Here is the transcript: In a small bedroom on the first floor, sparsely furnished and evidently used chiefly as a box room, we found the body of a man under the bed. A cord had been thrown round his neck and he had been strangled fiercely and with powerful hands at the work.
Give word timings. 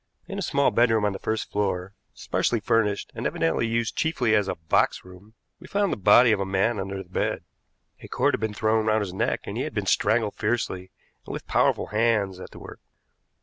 In 0.25 0.39
a 0.39 0.41
small 0.41 0.71
bedroom 0.71 1.05
on 1.05 1.13
the 1.13 1.19
first 1.19 1.51
floor, 1.51 1.93
sparsely 2.15 2.59
furnished 2.59 3.11
and 3.13 3.27
evidently 3.27 3.67
used 3.67 3.95
chiefly 3.95 4.33
as 4.33 4.47
a 4.47 4.55
box 4.55 5.05
room, 5.05 5.35
we 5.59 5.67
found 5.67 5.93
the 5.93 5.95
body 5.95 6.31
of 6.31 6.39
a 6.39 6.43
man 6.43 6.79
under 6.79 7.03
the 7.03 7.07
bed. 7.07 7.43
A 8.01 8.07
cord 8.07 8.33
had 8.33 8.41
been 8.41 8.51
thrown 8.55 8.87
round 8.87 9.01
his 9.01 9.13
neck 9.13 9.41
and 9.43 9.57
he 9.57 9.63
had 9.63 9.75
been 9.75 9.85
strangled 9.85 10.33
fiercely 10.33 10.89
and 11.27 11.33
with 11.33 11.45
powerful 11.45 11.85
hands 11.93 12.39
at 12.39 12.49
the 12.49 12.57
work. 12.57 12.79